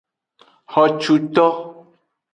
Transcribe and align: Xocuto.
Xocuto. 0.73 1.45